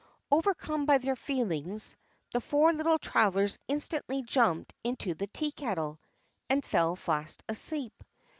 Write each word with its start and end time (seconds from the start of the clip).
Overcome 0.31 0.87
by 0.87 0.97
their 0.97 1.15
feelings, 1.15 1.95
the 2.33 2.41
four 2.41 2.73
little 2.73 2.97
travelers 2.97 3.59
instantly 3.67 4.23
jumped 4.23 4.73
into 4.83 5.13
the 5.13 5.27
tea 5.27 5.51
kettle 5.51 5.99
and 6.49 6.65
fell 6.65 6.95
fast 6.95 7.43
asleep. 7.47 7.93